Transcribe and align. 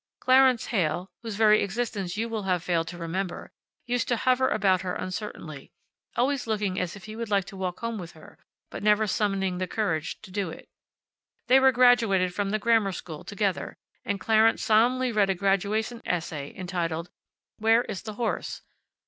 Clarence 0.19 0.65
Heyl, 0.69 1.11
whose 1.21 1.35
very 1.35 1.61
existence 1.61 2.17
you 2.17 2.27
will 2.27 2.41
have 2.41 2.63
failed 2.63 2.87
to 2.87 2.97
remember, 2.97 3.51
used 3.85 4.07
to 4.07 4.17
hover 4.17 4.49
about 4.49 4.81
her 4.81 4.95
uncertainly, 4.95 5.71
always 6.15 6.47
looking 6.47 6.79
as 6.79 6.95
if 6.95 7.03
he 7.05 7.15
would 7.15 7.29
like 7.29 7.45
to 7.45 7.55
walk 7.55 7.81
home 7.81 7.99
with 7.99 8.13
her, 8.13 8.39
but 8.71 8.81
never 8.81 9.05
summoning 9.05 9.59
the 9.59 9.67
courage 9.67 10.19
to 10.23 10.31
do 10.31 10.49
it. 10.49 10.67
They 11.45 11.59
were 11.59 11.71
graduated 11.71 12.33
from 12.33 12.49
the 12.49 12.57
grammar 12.57 12.93
school 12.93 13.23
together, 13.23 13.77
and 14.03 14.19
Clarence 14.19 14.63
solemnly 14.65 15.11
read 15.11 15.29
a 15.29 15.35
graduation 15.35 16.01
essay 16.03 16.51
entitled 16.57 17.11
"Where 17.59 17.83
is 17.83 18.01
the 18.01 18.13
Horse?" 18.13 18.63